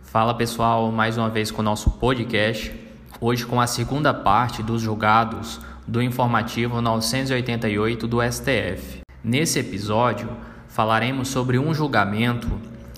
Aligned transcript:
Fala 0.00 0.34
pessoal, 0.34 0.90
mais 0.90 1.18
uma 1.18 1.28
vez 1.28 1.50
com 1.50 1.60
o 1.60 1.64
nosso 1.64 1.90
podcast. 1.90 2.72
Hoje 3.20 3.44
com 3.44 3.60
a 3.60 3.66
segunda 3.66 4.14
parte 4.14 4.62
dos 4.62 4.80
julgados 4.80 5.60
do 5.86 6.02
informativo 6.02 6.80
988 6.80 8.06
do 8.06 8.18
STF. 8.22 9.00
Nesse 9.22 9.58
episódio, 9.58 10.30
falaremos 10.68 11.28
sobre 11.28 11.58
um 11.58 11.74
julgamento 11.74 12.48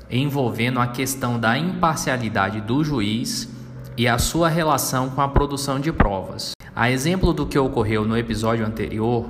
envolvendo 0.09 0.79
a 0.79 0.87
questão 0.87 1.39
da 1.39 1.59
imparcialidade 1.59 2.61
do 2.61 2.85
juiz 2.85 3.49
e 3.97 4.07
a 4.07 4.19
sua 4.19 4.49
relação 4.49 5.11
com 5.11 5.21
a 5.21 5.29
produção 5.29 5.81
de 5.81 5.93
provas. 5.93 6.53
A 6.77 6.91
exemplo 6.91 7.33
do 7.33 7.47
que 7.47 7.59
ocorreu 7.59 8.05
no 8.05 8.17
episódio 8.17 8.65
anterior, 8.65 9.29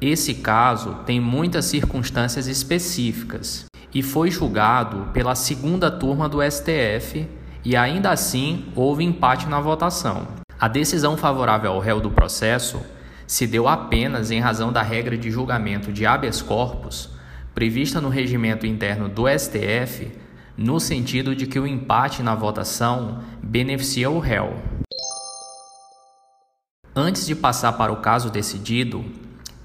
esse 0.00 0.34
caso 0.34 0.96
tem 1.06 1.20
muitas 1.20 1.66
circunstâncias 1.66 2.46
específicas 2.46 3.69
e 3.92 4.02
foi 4.02 4.30
julgado 4.30 5.08
pela 5.12 5.34
segunda 5.34 5.90
turma 5.90 6.28
do 6.28 6.38
STF 6.42 7.28
e 7.64 7.76
ainda 7.76 8.10
assim 8.10 8.66
houve 8.74 9.04
empate 9.04 9.46
na 9.46 9.60
votação. 9.60 10.26
A 10.58 10.68
decisão 10.68 11.16
favorável 11.16 11.72
ao 11.72 11.80
réu 11.80 12.00
do 12.00 12.10
processo 12.10 12.80
se 13.26 13.46
deu 13.46 13.68
apenas 13.68 14.30
em 14.30 14.40
razão 14.40 14.72
da 14.72 14.82
regra 14.82 15.16
de 15.16 15.30
julgamento 15.30 15.92
de 15.92 16.06
habeas 16.06 16.42
corpus 16.42 17.10
prevista 17.54 18.00
no 18.00 18.08
regimento 18.08 18.66
interno 18.66 19.08
do 19.08 19.24
STF, 19.28 20.10
no 20.56 20.78
sentido 20.78 21.34
de 21.34 21.46
que 21.46 21.58
o 21.58 21.66
empate 21.66 22.22
na 22.22 22.34
votação 22.34 23.22
beneficia 23.42 24.10
o 24.10 24.18
réu. 24.18 24.56
Antes 26.94 27.26
de 27.26 27.34
passar 27.34 27.72
para 27.74 27.92
o 27.92 27.96
caso 27.96 28.30
decidido, 28.30 29.04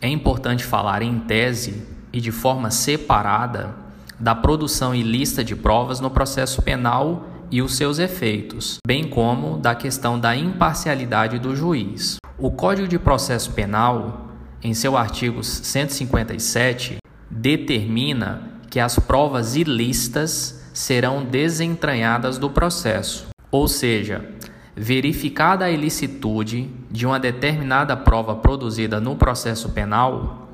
é 0.02 0.08
importante 0.08 0.64
falar 0.64 1.02
em 1.02 1.20
tese 1.20 1.86
e 2.14 2.22
de 2.22 2.32
forma 2.32 2.72
separada 2.72 3.85
da 4.20 4.34
produção 4.34 4.96
ilícita 4.96 5.44
de 5.44 5.56
provas 5.56 6.00
no 6.00 6.10
processo 6.10 6.62
penal 6.62 7.28
e 7.52 7.62
os 7.62 7.76
seus 7.76 8.00
efeitos, 8.00 8.78
bem 8.86 9.08
como 9.08 9.58
da 9.58 9.76
questão 9.76 10.20
da 10.20 10.36
imparcialidade 10.36 11.40
do 11.40 11.56
juiz. 11.56 12.18
O 12.38 12.52
Código 12.52 12.88
de 12.88 13.00
Processo 13.00 13.52
Penal, 13.52 14.32
em 14.62 14.74
seu 14.74 14.98
artigo 14.98 15.44
157, 15.44 16.98
determina 17.30 18.60
que 18.70 18.80
as 18.80 18.98
provas 19.00 19.56
ilícitas 19.56 20.62
serão 20.74 21.24
desentranhadas 21.24 22.38
do 22.38 22.50
processo, 22.50 23.28
ou 23.50 23.68
seja, 23.68 24.30
verificada 24.76 25.66
a 25.66 25.72
ilicitude 25.72 26.70
de 26.92 27.06
uma 27.06 27.20
determinada 27.20 27.96
prova 27.96 28.36
produzida 28.36 29.00
no 29.00 29.16
processo 29.16 29.70
penal, 29.70 30.50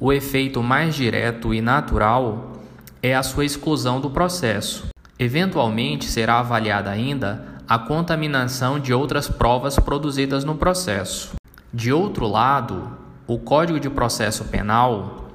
o 0.00 0.12
efeito 0.12 0.62
mais 0.62 0.94
direto 0.94 1.54
e 1.54 1.60
natural 1.60 2.59
é 3.02 3.14
a 3.14 3.22
sua 3.22 3.44
exclusão 3.44 4.00
do 4.00 4.10
processo. 4.10 4.88
Eventualmente 5.18 6.06
será 6.06 6.38
avaliada 6.38 6.90
ainda 6.90 7.60
a 7.68 7.78
contaminação 7.78 8.80
de 8.80 8.92
outras 8.92 9.28
provas 9.28 9.78
produzidas 9.78 10.44
no 10.44 10.56
processo. 10.56 11.32
De 11.72 11.92
outro 11.92 12.26
lado, 12.26 12.98
o 13.26 13.38
Código 13.38 13.78
de 13.78 13.88
Processo 13.88 14.44
Penal 14.46 15.28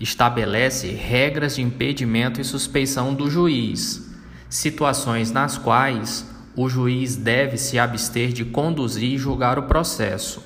estabelece 0.00 0.88
regras 0.88 1.56
de 1.56 1.62
impedimento 1.62 2.40
e 2.40 2.44
suspeição 2.44 3.14
do 3.14 3.30
juiz, 3.30 4.10
situações 4.48 5.30
nas 5.30 5.58
quais 5.58 6.26
o 6.56 6.68
juiz 6.68 7.14
deve 7.14 7.56
se 7.56 7.78
abster 7.78 8.32
de 8.32 8.44
conduzir 8.44 9.12
e 9.12 9.18
julgar 9.18 9.58
o 9.58 9.64
processo. 9.64 10.42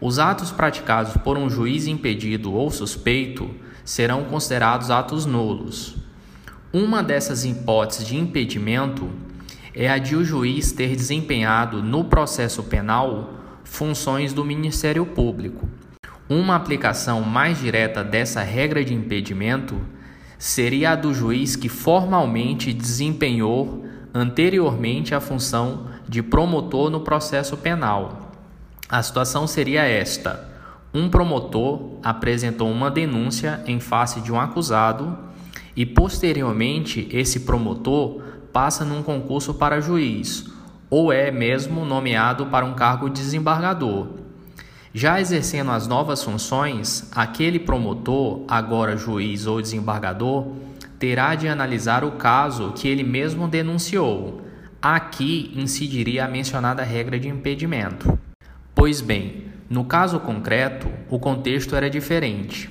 Os 0.00 0.18
atos 0.18 0.50
praticados 0.50 1.16
por 1.22 1.36
um 1.36 1.50
juiz 1.50 1.86
impedido 1.86 2.52
ou 2.52 2.70
suspeito 2.70 3.50
serão 3.84 4.24
considerados 4.24 4.90
atos 4.90 5.26
nulos. 5.26 5.97
Uma 6.70 7.02
dessas 7.02 7.46
hipóteses 7.46 8.06
de 8.06 8.14
impedimento 8.14 9.08
é 9.74 9.88
a 9.88 9.96
de 9.96 10.14
o 10.14 10.22
juiz 10.22 10.70
ter 10.70 10.94
desempenhado 10.94 11.82
no 11.82 12.04
processo 12.04 12.62
penal 12.62 13.32
funções 13.64 14.34
do 14.34 14.44
Ministério 14.44 15.06
Público. 15.06 15.66
Uma 16.28 16.56
aplicação 16.56 17.22
mais 17.22 17.58
direta 17.58 18.04
dessa 18.04 18.42
regra 18.42 18.84
de 18.84 18.92
impedimento 18.92 19.80
seria 20.38 20.90
a 20.90 20.94
do 20.94 21.14
juiz 21.14 21.56
que 21.56 21.70
formalmente 21.70 22.70
desempenhou 22.74 23.86
anteriormente 24.12 25.14
a 25.14 25.20
função 25.20 25.86
de 26.06 26.22
promotor 26.22 26.90
no 26.90 27.00
processo 27.00 27.56
penal. 27.56 28.30
A 28.90 29.02
situação 29.02 29.46
seria 29.46 29.84
esta: 29.84 30.46
um 30.92 31.08
promotor 31.08 31.98
apresentou 32.02 32.70
uma 32.70 32.90
denúncia 32.90 33.62
em 33.66 33.80
face 33.80 34.20
de 34.20 34.30
um 34.30 34.38
acusado 34.38 35.27
e 35.78 35.86
posteriormente 35.86 37.08
esse 37.12 37.40
promotor 37.40 38.20
passa 38.52 38.84
num 38.84 39.00
concurso 39.00 39.54
para 39.54 39.80
juiz 39.80 40.44
ou 40.90 41.12
é 41.12 41.30
mesmo 41.30 41.84
nomeado 41.84 42.46
para 42.46 42.66
um 42.66 42.74
cargo 42.74 43.08
de 43.08 43.20
desembargador. 43.20 44.08
Já 44.92 45.20
exercendo 45.20 45.70
as 45.70 45.86
novas 45.86 46.20
funções, 46.20 47.08
aquele 47.14 47.60
promotor, 47.60 48.42
agora 48.48 48.96
juiz 48.96 49.46
ou 49.46 49.62
desembargador, 49.62 50.48
terá 50.98 51.36
de 51.36 51.46
analisar 51.46 52.02
o 52.02 52.12
caso 52.12 52.72
que 52.72 52.88
ele 52.88 53.04
mesmo 53.04 53.46
denunciou. 53.46 54.42
Aqui 54.82 55.52
incidiria 55.54 56.24
a 56.24 56.28
mencionada 56.28 56.82
regra 56.82 57.20
de 57.20 57.28
impedimento. 57.28 58.18
Pois 58.74 59.00
bem, 59.00 59.44
no 59.70 59.84
caso 59.84 60.18
concreto, 60.18 60.88
o 61.08 61.20
contexto 61.20 61.76
era 61.76 61.88
diferente. 61.88 62.68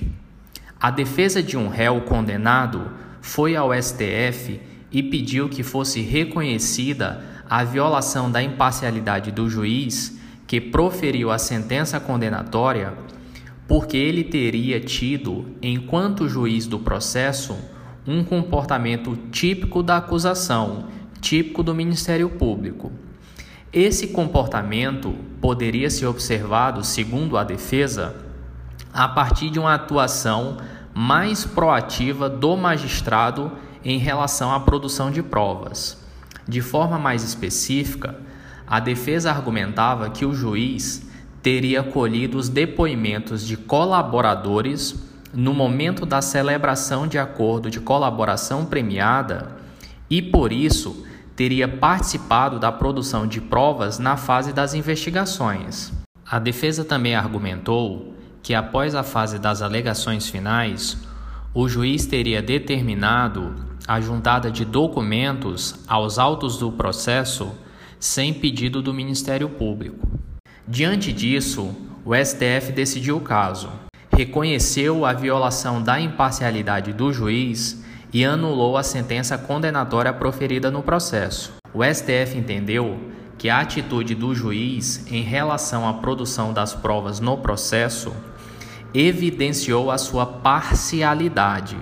A 0.80 0.92
defesa 0.92 1.42
de 1.42 1.56
um 1.56 1.68
réu 1.68 2.02
condenado 2.02 2.88
foi 3.20 3.56
ao 3.56 3.70
STF 3.74 4.60
e 4.92 5.02
pediu 5.02 5.48
que 5.48 5.64
fosse 5.64 6.00
reconhecida 6.00 7.20
a 7.50 7.64
violação 7.64 8.30
da 8.30 8.40
imparcialidade 8.40 9.32
do 9.32 9.50
juiz 9.50 10.16
que 10.46 10.60
proferiu 10.60 11.32
a 11.32 11.38
sentença 11.38 11.98
condenatória, 11.98 12.94
porque 13.66 13.96
ele 13.96 14.22
teria 14.22 14.80
tido, 14.80 15.46
enquanto 15.60 16.28
juiz 16.28 16.66
do 16.66 16.78
processo, 16.78 17.56
um 18.06 18.22
comportamento 18.22 19.16
típico 19.32 19.82
da 19.82 19.96
acusação, 19.96 20.86
típico 21.20 21.62
do 21.62 21.74
Ministério 21.74 22.30
Público. 22.30 22.92
Esse 23.72 24.08
comportamento 24.08 25.14
poderia 25.40 25.90
ser 25.90 26.06
observado, 26.06 26.84
segundo 26.84 27.36
a 27.36 27.42
defesa, 27.42 28.27
a 28.98 29.06
partir 29.06 29.48
de 29.48 29.60
uma 29.60 29.74
atuação 29.74 30.56
mais 30.92 31.44
proativa 31.44 32.28
do 32.28 32.56
magistrado 32.56 33.52
em 33.84 33.96
relação 33.96 34.52
à 34.52 34.58
produção 34.58 35.08
de 35.08 35.22
provas. 35.22 36.04
De 36.48 36.60
forma 36.60 36.98
mais 36.98 37.22
específica, 37.22 38.16
a 38.66 38.80
defesa 38.80 39.30
argumentava 39.30 40.10
que 40.10 40.26
o 40.26 40.34
juiz 40.34 41.08
teria 41.40 41.80
colhido 41.80 42.36
os 42.36 42.48
depoimentos 42.48 43.46
de 43.46 43.56
colaboradores 43.56 44.96
no 45.32 45.54
momento 45.54 46.04
da 46.04 46.20
celebração 46.20 47.06
de 47.06 47.18
acordo 47.18 47.70
de 47.70 47.78
colaboração 47.78 48.64
premiada 48.64 49.58
e, 50.10 50.20
por 50.20 50.52
isso, 50.52 51.06
teria 51.36 51.68
participado 51.68 52.58
da 52.58 52.72
produção 52.72 53.28
de 53.28 53.40
provas 53.40 54.00
na 54.00 54.16
fase 54.16 54.52
das 54.52 54.74
investigações. 54.74 55.92
A 56.28 56.40
defesa 56.40 56.84
também 56.84 57.14
argumentou 57.14 58.17
que, 58.48 58.54
após 58.54 58.94
a 58.94 59.02
fase 59.02 59.38
das 59.38 59.60
alegações 59.60 60.30
finais, 60.30 60.96
o 61.52 61.68
juiz 61.68 62.06
teria 62.06 62.40
determinado 62.40 63.54
a 63.86 64.00
juntada 64.00 64.50
de 64.50 64.64
documentos 64.64 65.74
aos 65.86 66.18
autos 66.18 66.56
do 66.56 66.72
processo 66.72 67.52
sem 68.00 68.32
pedido 68.32 68.80
do 68.80 68.94
Ministério 68.94 69.50
Público. 69.50 70.08
Diante 70.66 71.12
disso, 71.12 71.76
o 72.06 72.14
STF 72.14 72.72
decidiu 72.72 73.18
o 73.18 73.20
caso 73.20 73.68
reconheceu 74.10 75.04
a 75.04 75.12
violação 75.12 75.82
da 75.82 76.00
imparcialidade 76.00 76.94
do 76.94 77.12
juiz 77.12 77.84
e 78.14 78.24
anulou 78.24 78.78
a 78.78 78.82
sentença 78.82 79.36
condenatória 79.36 80.12
proferida 80.14 80.70
no 80.70 80.82
processo. 80.82 81.52
O 81.74 81.84
STF 81.84 82.38
entendeu 82.38 82.98
que 83.36 83.50
a 83.50 83.60
atitude 83.60 84.14
do 84.14 84.34
juiz 84.34 85.06
em 85.12 85.22
relação 85.22 85.86
à 85.86 85.92
produção 85.92 86.52
das 86.52 86.74
provas 86.74 87.20
no 87.20 87.36
processo 87.36 88.12
evidenciou 88.94 89.90
a 89.90 89.98
sua 89.98 90.24
parcialidade. 90.24 91.76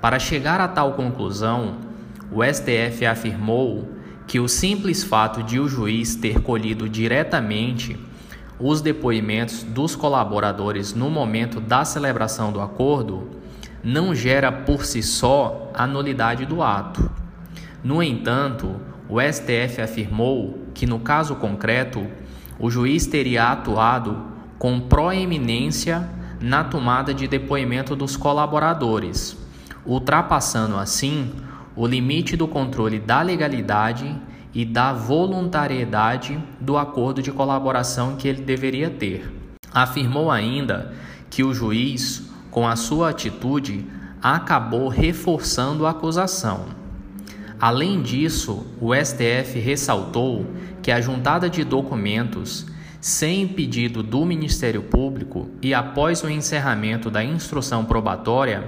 Para 0.00 0.18
chegar 0.18 0.60
a 0.60 0.68
tal 0.68 0.92
conclusão, 0.92 1.78
o 2.30 2.44
STF 2.44 3.06
afirmou 3.06 3.96
que 4.26 4.40
o 4.40 4.48
simples 4.48 5.04
fato 5.04 5.42
de 5.42 5.58
o 5.58 5.68
juiz 5.68 6.16
ter 6.16 6.40
colhido 6.40 6.88
diretamente 6.88 7.96
os 8.58 8.80
depoimentos 8.80 9.62
dos 9.62 9.94
colaboradores 9.94 10.94
no 10.94 11.10
momento 11.10 11.60
da 11.60 11.84
celebração 11.84 12.50
do 12.50 12.60
acordo 12.60 13.30
não 13.84 14.14
gera 14.14 14.50
por 14.50 14.84
si 14.84 15.02
só 15.02 15.70
a 15.74 15.86
nulidade 15.86 16.44
do 16.44 16.62
ato. 16.62 17.10
No 17.84 18.02
entanto, 18.02 18.76
o 19.08 19.20
STF 19.20 19.80
afirmou 19.80 20.66
que, 20.74 20.86
no 20.86 20.98
caso 20.98 21.36
concreto, 21.36 22.04
o 22.58 22.70
juiz 22.70 23.06
teria 23.06 23.52
atuado 23.52 24.24
com 24.58 24.80
proeminência 24.80 26.08
na 26.40 26.64
tomada 26.64 27.14
de 27.14 27.26
depoimento 27.26 27.96
dos 27.96 28.16
colaboradores, 28.16 29.36
ultrapassando 29.84 30.76
assim 30.76 31.32
o 31.74 31.86
limite 31.86 32.36
do 32.36 32.48
controle 32.48 32.98
da 32.98 33.22
legalidade 33.22 34.14
e 34.54 34.64
da 34.64 34.92
voluntariedade 34.92 36.42
do 36.60 36.78
acordo 36.78 37.22
de 37.22 37.30
colaboração 37.30 38.16
que 38.16 38.26
ele 38.26 38.42
deveria 38.42 38.88
ter. 38.88 39.30
Afirmou 39.72 40.30
ainda 40.30 40.94
que 41.28 41.44
o 41.44 41.52
juiz, 41.52 42.30
com 42.50 42.66
a 42.66 42.76
sua 42.76 43.10
atitude, 43.10 43.84
acabou 44.22 44.88
reforçando 44.88 45.86
a 45.86 45.90
acusação. 45.90 46.64
Além 47.60 48.02
disso, 48.02 48.66
o 48.80 48.94
STF 48.94 49.58
ressaltou 49.58 50.46
que 50.82 50.90
a 50.90 51.00
juntada 51.00 51.48
de 51.48 51.64
documentos, 51.64 52.66
sem 53.06 53.46
pedido 53.46 54.02
do 54.02 54.24
Ministério 54.26 54.82
Público 54.82 55.48
e 55.62 55.72
após 55.72 56.24
o 56.24 56.28
encerramento 56.28 57.08
da 57.08 57.22
instrução 57.22 57.84
probatória, 57.84 58.66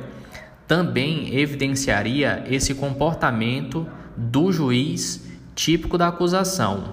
também 0.64 1.36
evidenciaria 1.36 2.44
esse 2.48 2.72
comportamento 2.72 3.84
do 4.16 4.52
juiz 4.52 5.26
típico 5.56 5.98
da 5.98 6.06
acusação. 6.06 6.92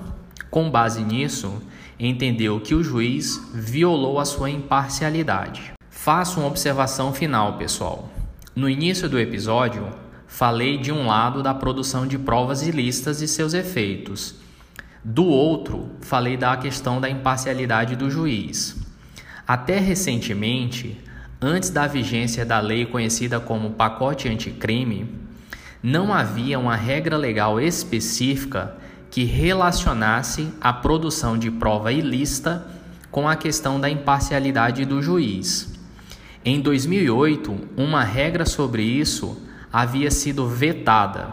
Com 0.49 0.71
base 0.71 1.03
nisso, 1.03 1.61
entendeu 1.99 2.59
que 2.59 2.73
o 2.73 2.83
juiz 2.83 3.39
violou 3.53 4.19
a 4.19 4.25
sua 4.25 4.49
imparcialidade. 4.49 5.73
Faço 5.87 6.39
uma 6.39 6.47
observação 6.47 7.13
final, 7.13 7.59
pessoal. 7.59 8.09
No 8.55 8.67
início 8.67 9.07
do 9.07 9.19
episódio, 9.19 9.87
falei 10.25 10.79
de 10.79 10.91
um 10.91 11.05
lado 11.05 11.43
da 11.43 11.53
produção 11.53 12.07
de 12.07 12.17
provas 12.17 12.65
ilícitas 12.65 13.21
e 13.21 13.27
seus 13.27 13.53
efeitos. 13.53 14.43
Do 15.07 15.23
outro, 15.25 15.91
falei 16.01 16.35
da 16.35 16.57
questão 16.57 16.99
da 16.99 17.07
imparcialidade 17.07 17.95
do 17.95 18.09
juiz. 18.09 18.75
Até 19.47 19.77
recentemente, 19.77 20.99
antes 21.39 21.69
da 21.69 21.85
vigência 21.85 22.43
da 22.43 22.59
lei 22.59 22.87
conhecida 22.87 23.39
como 23.39 23.69
pacote 23.69 24.27
anticrime, 24.27 25.07
não 25.83 26.11
havia 26.11 26.57
uma 26.57 26.75
regra 26.75 27.17
legal 27.17 27.61
específica 27.61 28.77
que 29.11 29.25
relacionasse 29.25 30.51
a 30.59 30.73
produção 30.73 31.37
de 31.37 31.51
prova 31.51 31.91
ilícita 31.91 32.65
com 33.11 33.29
a 33.29 33.35
questão 33.35 33.79
da 33.79 33.87
imparcialidade 33.87 34.85
do 34.85 35.03
juiz. 35.03 35.71
Em 36.43 36.59
2008, 36.59 37.55
uma 37.77 38.03
regra 38.03 38.43
sobre 38.43 38.81
isso 38.81 39.39
havia 39.71 40.09
sido 40.09 40.47
vetada. 40.47 41.27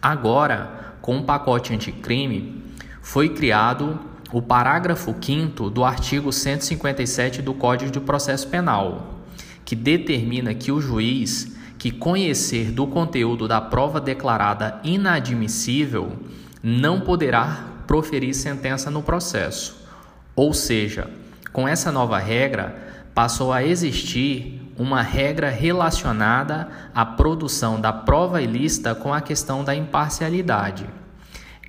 Agora, 0.00 0.96
com 1.02 1.18
o 1.18 1.24
pacote 1.24 1.74
anticrime, 1.74 2.61
foi 3.02 3.28
criado 3.28 3.98
o 4.32 4.40
parágrafo 4.40 5.14
5 5.20 5.68
do 5.68 5.84
artigo 5.84 6.32
157 6.32 7.42
do 7.42 7.52
Código 7.52 7.90
de 7.90 8.00
Processo 8.00 8.48
Penal, 8.48 9.18
que 9.64 9.76
determina 9.76 10.54
que 10.54 10.72
o 10.72 10.80
juiz 10.80 11.54
que 11.78 11.90
conhecer 11.90 12.70
do 12.70 12.86
conteúdo 12.86 13.48
da 13.48 13.60
prova 13.60 14.00
declarada 14.00 14.80
inadmissível 14.84 16.12
não 16.62 17.00
poderá 17.00 17.64
proferir 17.88 18.32
sentença 18.34 18.88
no 18.88 19.02
processo. 19.02 19.84
Ou 20.36 20.54
seja, 20.54 21.10
com 21.52 21.66
essa 21.66 21.90
nova 21.90 22.18
regra, 22.18 23.04
passou 23.12 23.52
a 23.52 23.64
existir 23.64 24.62
uma 24.78 25.02
regra 25.02 25.50
relacionada 25.50 26.68
à 26.94 27.04
produção 27.04 27.80
da 27.80 27.92
prova 27.92 28.40
ilícita 28.40 28.94
com 28.94 29.12
a 29.12 29.20
questão 29.20 29.64
da 29.64 29.74
imparcialidade. 29.74 31.01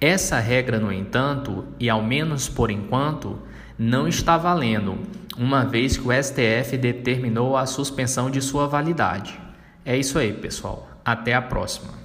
Essa 0.06 0.38
regra, 0.38 0.82
no 0.82 0.92
entanto, 0.92 1.64
e 1.80 1.90
ao 1.90 2.04
menos 2.04 2.50
por 2.50 2.70
enquanto, 2.70 3.40
não 3.80 4.06
está 4.06 4.38
valendo, 4.38 4.98
uma 5.38 5.64
vez 5.64 5.96
que 5.96 6.06
o 6.06 6.12
STF 6.12 6.78
determinou 6.78 7.56
a 7.56 7.66
suspensão 7.66 8.30
de 8.30 8.42
sua 8.42 8.68
validade. 8.68 9.40
É 9.86 9.96
isso 9.96 10.20
aí, 10.20 10.34
pessoal. 10.34 10.90
Até 11.06 11.34
a 11.34 11.42
próxima. 11.42 12.03